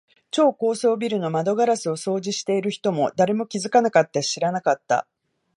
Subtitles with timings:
[0.31, 5.07] 超高層ビルの窓ガラスを掃除している人も、誰も気づかなかったし、知らなかった。